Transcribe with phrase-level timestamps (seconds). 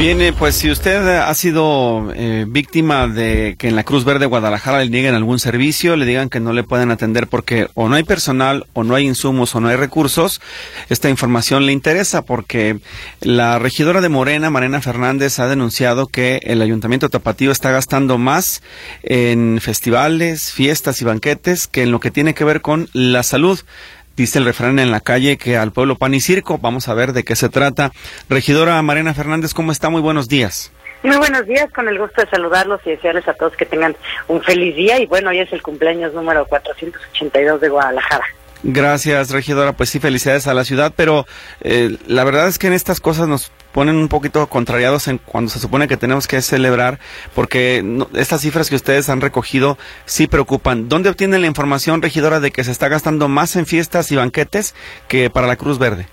[0.00, 4.82] Bien, pues si usted ha sido eh, víctima de que en la Cruz Verde Guadalajara
[4.82, 8.02] le nieguen algún servicio, le digan que no le pueden atender porque o no hay
[8.02, 10.40] personal, o no hay insumos, o no hay recursos,
[10.88, 12.80] esta información le interesa porque
[13.20, 18.62] la regidora de Morena, Marena Fernández, ha denunciado que el Ayuntamiento Tapatío está gastando más
[19.02, 23.60] en festivales, fiestas y banquetes que en lo que tiene que ver con la salud
[24.16, 26.58] dice el refrán en la calle que al pueblo pan y circo.
[26.58, 27.92] Vamos a ver de qué se trata.
[28.28, 29.90] Regidora Mariana Fernández, ¿cómo está?
[29.90, 30.72] Muy buenos días.
[31.02, 33.96] Muy buenos días, con el gusto de saludarlos y desearles a todos que tengan
[34.28, 35.00] un feliz día.
[35.00, 38.24] Y bueno, hoy es el cumpleaños número 482 de Guadalajara.
[38.62, 39.72] Gracias, regidora.
[39.72, 41.26] Pues sí, felicidades a la ciudad, pero
[41.62, 45.50] eh, la verdad es que en estas cosas nos ponen un poquito contrariados en cuando
[45.50, 46.98] se supone que tenemos que celebrar,
[47.34, 47.84] porque
[48.14, 50.88] estas cifras que ustedes han recogido sí preocupan.
[50.88, 54.74] ¿Dónde obtienen la información, regidora, de que se está gastando más en fiestas y banquetes
[55.08, 56.06] que para la Cruz Verde?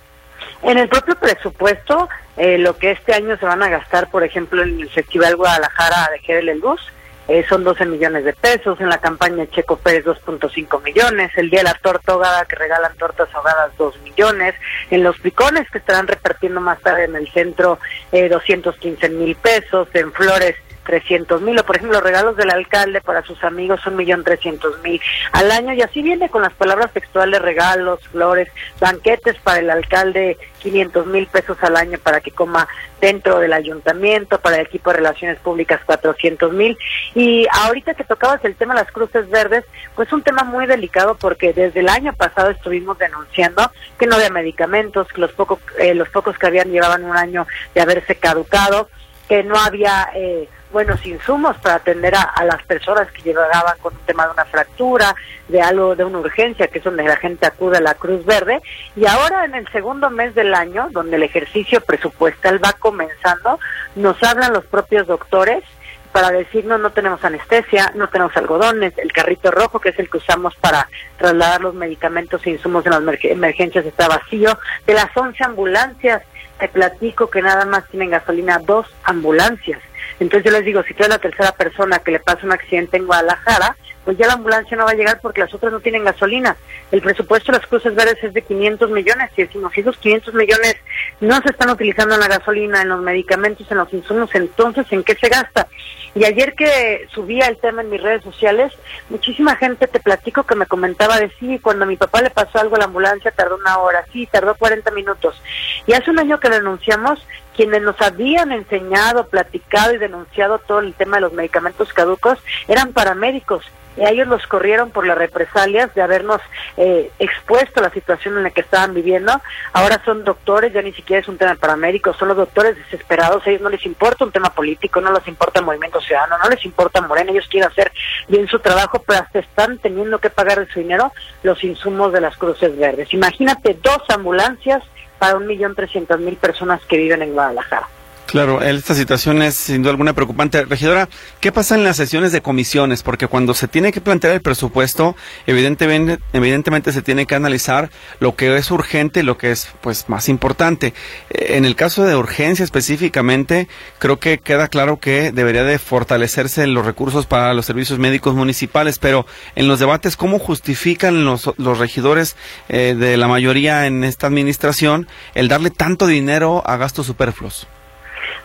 [0.64, 4.64] En el propio presupuesto, eh, lo que este año se van a gastar, por ejemplo,
[4.64, 6.82] en el Festival Guadalajara de Jerez Luz,
[7.28, 11.60] eh, son 12 millones de pesos, en la campaña Checo Pérez 2.5 millones, el día
[11.60, 14.56] de la torta ahogada que regalan tortas ahogadas 2 millones,
[14.92, 17.80] en los picones que estarán repartiendo más tarde en el centro
[18.12, 20.56] eh, 215 mil pesos, en Flores
[20.88, 24.82] 300 mil, o por ejemplo, los regalos del alcalde para sus amigos, un millón trescientos
[24.82, 25.00] mil
[25.34, 28.48] al año, y así viene con las palabras textuales, regalos, flores,
[28.80, 32.68] banquetes para el alcalde, 500 mil pesos al año para que coma
[33.00, 36.78] dentro del ayuntamiento, para el equipo de relaciones públicas 400 mil.
[37.14, 41.16] Y ahorita que tocabas el tema de las cruces verdes, pues un tema muy delicado
[41.16, 45.94] porque desde el año pasado estuvimos denunciando que no había medicamentos, que los, pocos eh,
[45.94, 48.90] los pocos que habían llevaban un año de haberse caducado,
[49.28, 50.10] que no había...
[50.16, 54.46] Eh, buenos insumos para atender a, las personas que llegaban con un tema de una
[54.46, 55.16] fractura,
[55.48, 58.62] de algo, de una urgencia, que es donde la gente acude a la Cruz Verde.
[58.96, 63.60] Y ahora en el segundo mes del año, donde el ejercicio presupuestal va comenzando,
[63.96, 65.64] nos hablan los propios doctores
[66.12, 70.18] para decirnos no tenemos anestesia, no tenemos algodones, el carrito rojo que es el que
[70.18, 70.88] usamos para
[71.18, 74.58] trasladar los medicamentos e insumos en las emergencias está vacío,
[74.88, 76.24] de las 11 ambulancias
[76.60, 79.82] te platico que nada más tienen gasolina dos ambulancias.
[80.20, 82.98] Entonces yo les digo, si tú eres la tercera persona que le pasa un accidente
[82.98, 86.06] en Guadalajara, pues ya la ambulancia no va a llegar porque las otras no tienen
[86.06, 86.56] gasolina.
[86.92, 90.34] El presupuesto de las cruces verdes es de 500 millones y decimos, si esos 500
[90.34, 90.78] millones
[91.20, 95.04] no se están utilizando en la gasolina, en los medicamentos, en los insumos, entonces ¿en
[95.04, 95.68] qué se gasta?
[96.18, 98.74] Y ayer que subía el tema en mis redes sociales,
[99.10, 102.58] muchísima gente te platico que me comentaba de sí, cuando a mi papá le pasó
[102.58, 105.40] algo a la ambulancia tardó una hora, sí, tardó 40 minutos.
[105.86, 107.20] Y hace un año que denunciamos,
[107.56, 112.94] quienes nos habían enseñado, platicado y denunciado todo el tema de los medicamentos caducos eran
[112.94, 113.64] paramédicos
[113.98, 116.42] y ellos los corrieron por las represalias de habernos
[116.78, 119.34] eh, expuesto la situación en la que estaban viviendo.
[119.74, 123.50] Ahora son doctores, ya ni siquiera es un tema paramédico, son los doctores desesperados, a
[123.50, 126.64] ellos no les importa un tema político, no les importa el movimiento ciudadano, no les
[126.66, 127.92] importa Morena, ellos quieren hacer
[128.28, 131.12] bien su trabajo, pero hasta están teniendo que pagar de su dinero
[131.44, 133.14] los insumos de las cruces verdes.
[133.14, 134.84] Imagínate dos ambulancias
[135.20, 137.88] para un millón trescientas mil personas que viven en Guadalajara.
[138.28, 140.66] Claro, esta situación es sin duda alguna preocupante.
[140.66, 141.08] Regidora,
[141.40, 143.02] ¿qué pasa en las sesiones de comisiones?
[143.02, 145.16] Porque cuando se tiene que plantear el presupuesto,
[145.46, 147.90] evidentemente, evidentemente se tiene que analizar
[148.20, 150.94] lo que es urgente y lo que es pues más importante.
[151.30, 156.86] En el caso de urgencia específicamente, creo que queda claro que debería de fortalecerse los
[156.86, 162.36] recursos para los servicios médicos municipales, pero en los debates, ¿cómo justifican los, los regidores
[162.68, 167.68] eh, de la mayoría en esta administración el darle tanto dinero a gastos superfluos?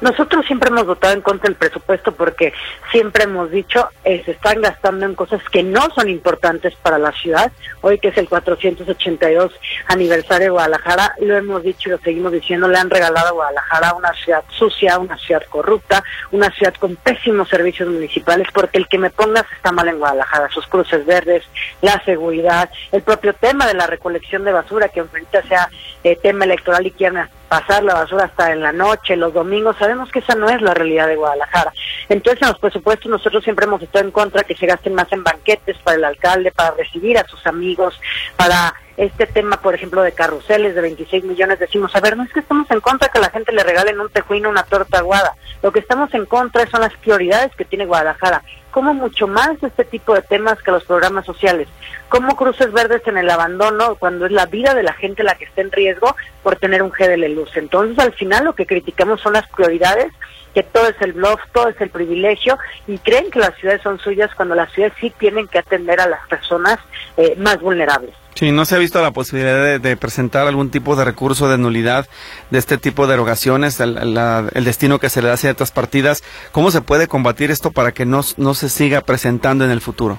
[0.03, 2.53] Nosotros siempre hemos votado en contra del presupuesto porque
[2.91, 7.13] siempre hemos dicho eh, se están gastando en cosas que no son importantes para la
[7.13, 7.53] ciudad.
[7.83, 9.53] Hoy que es el 482
[9.87, 13.95] aniversario de Guadalajara, lo hemos dicho y lo seguimos diciendo, le han regalado a Guadalajara
[13.95, 16.03] una ciudad sucia, una ciudad corrupta,
[16.33, 20.49] una ciudad con pésimos servicios municipales, porque el que me pongas está mal en Guadalajara,
[20.51, 21.45] sus cruces verdes,
[21.81, 25.71] la seguridad, el propio tema de la recolección de basura, que ahorita sea
[26.03, 30.11] eh, tema electoral y quieran pasar la basura hasta en la noche, los domingos, sabemos
[30.11, 31.71] que esa no es la realidad de Guadalajara.
[32.09, 35.23] Entonces, en los presupuestos nosotros siempre hemos estado en contra que se gasten más en
[35.23, 38.01] banquetes para el alcalde, para recibir a sus amigos,
[38.39, 42.33] para este tema, por ejemplo, de carruseles de 26 millones, decimos, a ver, no es
[42.33, 45.35] que estamos en contra que la gente le regalen un tejuino, una torta aguada.
[45.63, 48.43] Lo que estamos en contra son las prioridades que tiene Guadalajara
[48.73, 51.69] como mucho más este tipo de temas que los programas sociales,
[52.09, 55.45] como cruces verdes en el abandono cuando es la vida de la gente la que
[55.45, 57.51] está en riesgo por tener un GDL luz.
[57.55, 60.13] Entonces, al final lo que criticamos son las prioridades,
[60.55, 63.99] que todo es el bluff, todo es el privilegio y creen que las ciudades son
[63.99, 66.79] suyas cuando las ciudades sí tienen que atender a las personas
[67.17, 68.15] eh, más vulnerables.
[68.35, 72.07] Sí, no se ha visto la posibilidad de, presentar algún tipo de recurso de nulidad
[72.51, 76.23] de este tipo de erogaciones, el, el, destino que se le da a ciertas partidas.
[76.51, 80.19] ¿Cómo se puede combatir esto para que no, no se siga presentando en el futuro?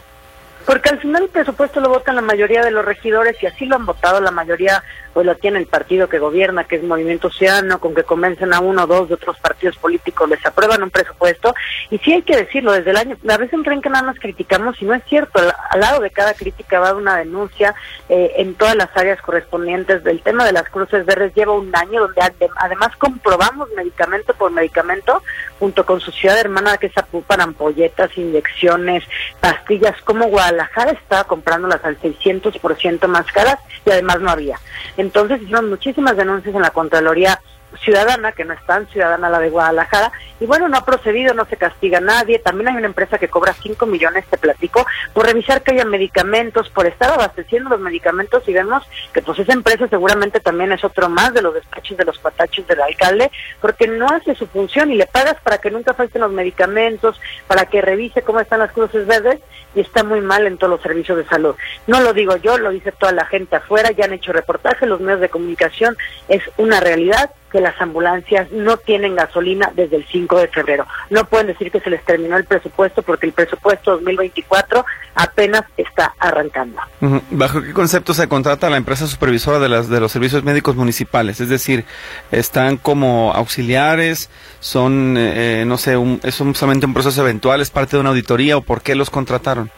[0.65, 3.75] Porque al final el presupuesto lo votan la mayoría de los regidores y así lo
[3.75, 4.83] han votado la mayoría,
[5.13, 8.60] pues lo tiene el partido que gobierna, que es Movimiento Ciudadano, con que convencen a
[8.60, 11.54] uno o dos de otros partidos políticos, les aprueban un presupuesto.
[11.89, 14.81] Y sí hay que decirlo, desde el año, a veces creen que nada más criticamos
[14.81, 15.39] y no es cierto.
[15.39, 17.75] Al, lado de cada crítica va una denuncia
[18.10, 21.33] eh, en todas las áreas correspondientes del tema de las cruces verdes.
[21.36, 22.21] Lleva un año donde
[22.57, 25.21] además comprobamos medicamento por medicamento,
[25.59, 29.04] junto con su ciudad hermana que se apupan ampolletas, inyecciones,
[29.39, 34.57] pastillas, como Guadalajara estaba comprándolas al 600% más caras y además no había.
[35.04, 37.42] Entonces hicieron muchísimas denuncias en la Contraloría
[37.80, 41.46] ciudadana, que no es tan ciudadana la de Guadalajara, y bueno, no ha procedido, no
[41.46, 42.40] se castiga a nadie.
[42.40, 46.70] También hay una empresa que cobra 5 millones, te platico, por revisar que haya medicamentos,
[46.70, 48.84] por estar abasteciendo los medicamentos, y vemos
[49.14, 52.68] que pues esa empresa seguramente también es otro más de los despachos de los patachos
[52.68, 53.31] del alcalde,
[53.62, 57.66] porque no hace su función y le pagas para que nunca falten los medicamentos, para
[57.66, 59.40] que revise cómo están las cruces verdes,
[59.76, 61.56] y está muy mal en todos los servicios de salud.
[61.88, 65.00] No lo digo yo, lo dice toda la gente afuera, ya han hecho reportajes, los
[65.00, 65.98] medios de comunicación,
[66.28, 70.88] es una realidad que las ambulancias no tienen gasolina desde el 5 de febrero.
[71.12, 74.84] No pueden decir que se les terminó el presupuesto porque el presupuesto 2024
[75.14, 76.82] apenas está arrancando.
[77.30, 81.40] ¿Bajo qué concepto se contrata la empresa supervisora de, las, de los servicios médicos municipales?
[81.40, 81.86] Es decir,
[82.32, 84.32] ¿están como auxiliares?
[84.60, 87.62] ¿Son, eh, no sé, un, es solamente un proceso eventual?
[87.62, 89.70] ¿Es parte de una auditoría o por qué los contrataron?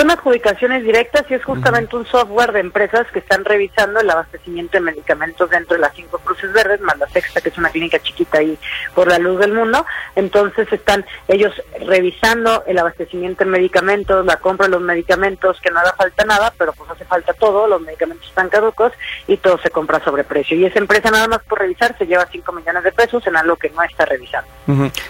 [0.00, 4.78] Son adjudicaciones directas y es justamente un software de empresas que están revisando el abastecimiento
[4.78, 7.98] de medicamentos dentro de las cinco cruces verdes, más la sexta, que es una clínica
[7.98, 8.58] chiquita ahí
[8.94, 9.84] por la luz del mundo.
[10.16, 11.52] Entonces están ellos
[11.86, 16.50] revisando el abastecimiento de medicamentos, la compra de los medicamentos, que no haga falta nada,
[16.56, 18.94] pero pues hace falta todo, los medicamentos están caducos
[19.26, 20.56] y todo se compra sobre precio.
[20.56, 23.56] Y esa empresa nada más por revisar se lleva 5 millones de pesos en algo
[23.56, 24.48] que no está revisando.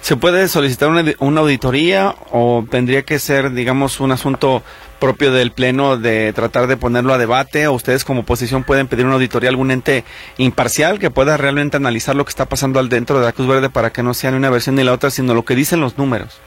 [0.01, 4.65] ¿Se puede solicitar una, una auditoría o tendría que ser, digamos, un asunto
[4.99, 9.07] propio del Pleno de tratar de ponerlo a debate o ustedes como oposición pueden pedir
[9.07, 10.05] una auditoría a algún ente
[10.37, 13.71] imparcial que pueda realmente analizar lo que está pasando al dentro de la Cruz Verde
[13.71, 15.99] para que no sea ni una versión ni la otra, sino lo que dicen los
[15.99, 16.41] números?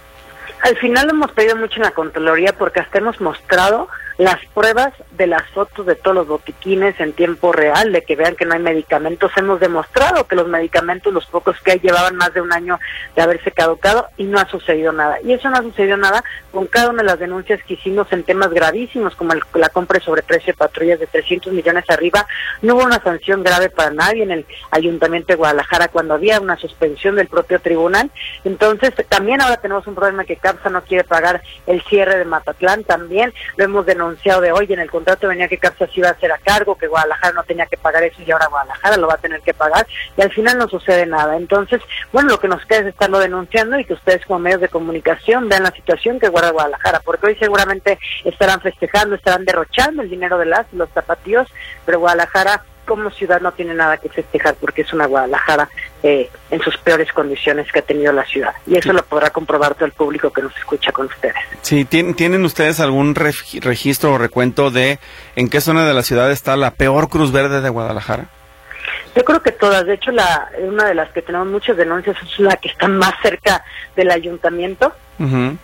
[0.62, 4.94] Al final lo hemos pedido mucho en la Contraloría porque hasta hemos mostrado las pruebas
[5.12, 8.54] de las fotos de todos los botiquines en tiempo real, de que vean que no
[8.54, 9.32] hay medicamentos.
[9.36, 12.80] Hemos demostrado que los medicamentos, los pocos que hay, llevaban más de un año
[13.16, 15.20] de haberse caducado y no ha sucedido nada.
[15.24, 18.24] Y eso no ha sucedido nada con cada una de las denuncias que hicimos en
[18.24, 22.28] temas gravísimos, como la compra de sobreprecio de patrullas de 300 millones arriba.
[22.62, 26.58] No hubo una sanción grave para nadie en el Ayuntamiento de Guadalajara cuando había una
[26.58, 28.12] suspensión del propio tribunal.
[28.44, 32.84] Entonces, también ahora tenemos un problema que CAPSA no quiere pagar el cierre de Matatlán.
[32.84, 36.20] También lo hemos denunciado anunciado de hoy, en el contrato venía que Capsa iba a
[36.20, 39.16] ser a cargo, que Guadalajara no tenía que pagar eso y ahora Guadalajara lo va
[39.16, 39.86] a tener que pagar
[40.18, 41.38] y al final no sucede nada.
[41.38, 44.70] Entonces, bueno, lo que nos queda es estarlo denunciando y que ustedes como medios de
[44.70, 50.10] comunicación vean la situación que guarda Guadalajara, porque hoy seguramente estarán festejando, estarán derrochando el
[50.10, 51.48] dinero de las los zapatillos,
[51.86, 55.70] pero Guadalajara como ciudad no tiene nada que festejar porque es una Guadalajara
[56.04, 58.54] eh, en sus peores condiciones que ha tenido la ciudad.
[58.68, 61.36] Y eso lo podrá comprobar todo el público que nos escucha con ustedes.
[61.62, 65.00] Sí, ¿tienen ustedes algún registro o recuento de
[65.36, 68.26] en qué zona de la ciudad está la peor Cruz Verde de Guadalajara?
[69.16, 72.40] Yo creo que todas, de hecho, la, una de las que tenemos muchas denuncias es
[72.40, 73.64] la que está más cerca
[73.96, 74.94] del ayuntamiento.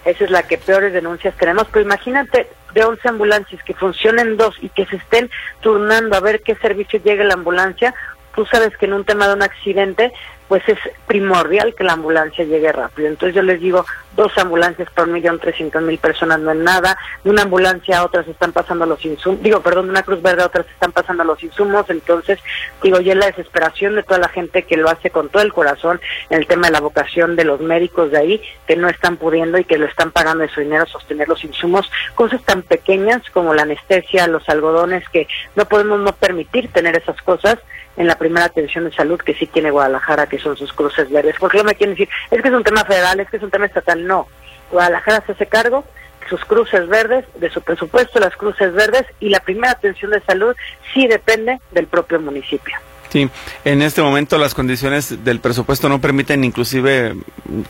[0.05, 1.67] Esa es la que peores denuncias tenemos.
[1.71, 5.29] Pero imagínate de 11 ambulancias que funcionen dos y que se estén
[5.59, 7.93] turnando a ver qué servicio llega la ambulancia.
[8.39, 10.13] Tú sabes que en un tema de un accidente
[10.47, 10.77] pues es
[11.07, 13.09] primordial que la ambulancia llegue rápido.
[13.09, 13.85] Entonces yo les digo,
[14.15, 18.05] dos ambulancias por un millón trescientos mil personas no es nada, de una ambulancia a
[18.05, 21.23] otra están pasando los insumos, digo, perdón, de una Cruz Verde a otra están pasando
[21.23, 22.39] los insumos, entonces
[22.81, 25.99] digo, ya la desesperación de toda la gente que lo hace con todo el corazón
[26.29, 29.57] en el tema de la vocación de los médicos de ahí, que no están pudiendo
[29.57, 33.53] y que lo están pagando de su dinero sostener los insumos, cosas tan pequeñas como
[33.53, 37.59] la anestesia, los algodones, que no podemos no permitir tener esas cosas,
[37.99, 41.35] en la primera atención de salud que sí tiene Guadalajara, que son sus cruces verdes.
[41.37, 43.51] Porque no me quieren decir, es que es un tema federal, es que es un
[43.51, 43.98] tema estatal.
[44.07, 44.27] No,
[44.71, 45.85] Guadalajara se hace cargo
[46.29, 50.55] sus cruces verdes, de su presupuesto, las cruces verdes, y la primera atención de salud
[50.93, 52.75] sí depende del propio municipio.
[53.09, 53.27] Sí,
[53.65, 57.15] en este momento las condiciones del presupuesto no permiten inclusive,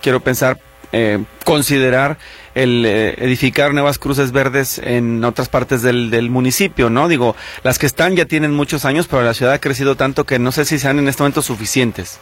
[0.01, 0.59] quiero pensar,
[0.91, 2.17] eh, considerar
[2.55, 7.07] el eh, edificar nuevas cruces verdes en otras partes del, del, municipio, ¿no?
[7.07, 10.39] Digo, las que están ya tienen muchos años, pero la ciudad ha crecido tanto que
[10.39, 12.19] no sé si sean en este momento suficientes.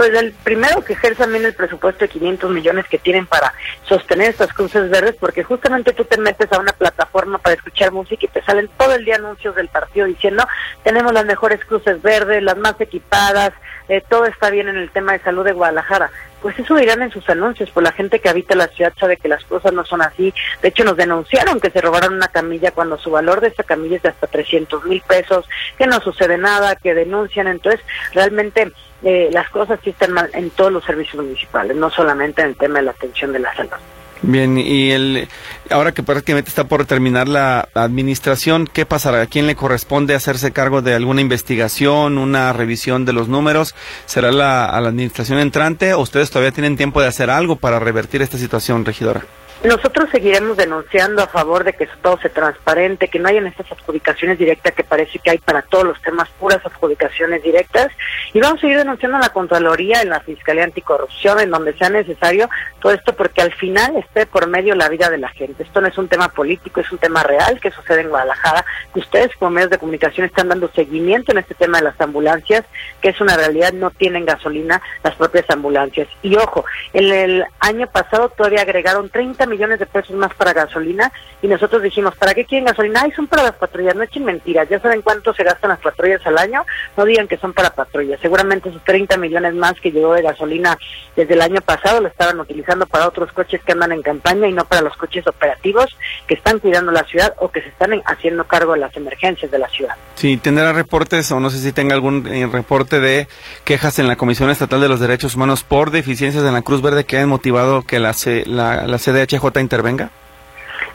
[0.00, 3.52] Pues el primero que ejerzan bien el presupuesto de 500 millones que tienen para
[3.82, 8.24] sostener estas cruces verdes, porque justamente tú te metes a una plataforma para escuchar música
[8.24, 10.42] y te salen todo el día anuncios del partido diciendo
[10.84, 13.52] tenemos las mejores cruces verdes, las más equipadas,
[13.90, 16.10] eh, todo está bien en el tema de salud de Guadalajara.
[16.42, 19.28] Pues eso dirán en sus anuncios, pues la gente que habita la ciudad sabe que
[19.28, 20.32] las cosas no son así.
[20.62, 23.96] De hecho, nos denunciaron que se robaron una camilla cuando su valor de esa camilla
[23.96, 27.46] es de hasta 300 mil pesos, que no sucede nada, que denuncian.
[27.46, 27.80] Entonces,
[28.12, 32.48] realmente eh, las cosas sí están mal en todos los servicios municipales, no solamente en
[32.48, 33.72] el tema de la atención de la salud.
[34.22, 35.28] Bien, y el,
[35.70, 39.22] ahora que prácticamente está por terminar la administración, ¿qué pasará?
[39.22, 43.74] ¿A quién le corresponde hacerse cargo de alguna investigación, una revisión de los números?
[44.04, 47.78] ¿Será la, a la administración entrante o ustedes todavía tienen tiempo de hacer algo para
[47.78, 49.24] revertir esta situación, regidora?
[49.62, 54.38] Nosotros seguiremos denunciando a favor de que todo se transparente, que no hayan estas adjudicaciones
[54.38, 57.92] directas que parece que hay para todos los temas, puras adjudicaciones directas.
[58.32, 61.90] Y vamos a seguir denunciando a la Contraloría, en la Fiscalía Anticorrupción, en donde sea
[61.90, 62.48] necesario
[62.80, 65.62] todo esto, porque al final esté por medio la vida de la gente.
[65.62, 68.64] Esto no es un tema político, es un tema real que sucede en Guadalajara,
[68.94, 72.64] ustedes como medios de comunicación están dando seguimiento en este tema de las ambulancias,
[73.02, 76.08] que es una realidad, no tienen gasolina las propias ambulancias.
[76.22, 76.64] Y ojo,
[76.94, 81.82] en el año pasado todavía agregaron 30 millones de pesos más para gasolina y nosotros
[81.82, 83.02] dijimos, ¿para qué quieren gasolina?
[83.02, 86.24] Ay, son para las patrullas, no echen mentiras, ya saben cuánto se gastan las patrullas
[86.26, 86.64] al año,
[86.96, 90.78] no digan que son para patrullas, seguramente esos 30 millones más que llegó de gasolina
[91.16, 94.52] desde el año pasado lo estaban utilizando para otros coches que andan en campaña y
[94.52, 98.44] no para los coches operativos que están cuidando la ciudad o que se están haciendo
[98.44, 99.96] cargo de las emergencias de la ciudad.
[100.14, 103.28] Sí, tendrá reportes o no sé si tenga algún eh, reporte de
[103.64, 107.04] quejas en la Comisión Estatal de los Derechos Humanos por deficiencias en la Cruz Verde
[107.04, 108.14] que han motivado que la,
[108.46, 110.10] la, la CDH intervenga?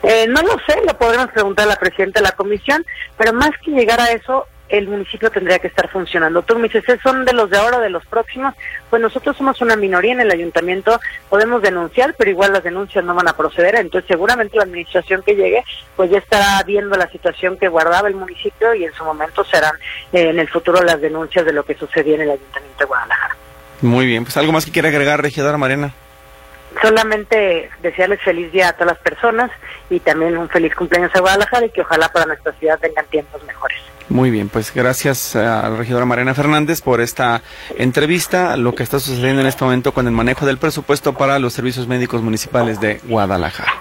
[0.02, 2.84] Eh, no lo sé, lo podremos preguntar a la presidenta de la comisión,
[3.16, 6.42] pero más que llegar a eso, el municipio tendría que estar funcionando.
[6.42, 8.54] Tú me dices, ¿son de los de ahora o de los próximos?
[8.90, 10.98] Pues nosotros somos una minoría en el ayuntamiento,
[11.28, 15.36] podemos denunciar, pero igual las denuncias no van a proceder, entonces seguramente la administración que
[15.36, 19.44] llegue, pues ya estará viendo la situación que guardaba el municipio y en su momento
[19.44, 19.74] serán
[20.12, 23.36] eh, en el futuro las denuncias de lo que sucedía en el ayuntamiento de Guadalajara.
[23.82, 25.92] Muy bien, pues algo más que quiera agregar, regidora Mariana
[26.80, 29.50] solamente desearles feliz día a todas las personas
[29.90, 33.42] y también un feliz cumpleaños a Guadalajara y que ojalá para nuestra ciudad tengan tiempos
[33.44, 33.78] mejores.
[34.08, 37.42] Muy bien, pues gracias a la regidora Mariana Fernández por esta
[37.76, 41.52] entrevista, lo que está sucediendo en este momento con el manejo del presupuesto para los
[41.52, 43.72] servicios médicos municipales de Guadalajara.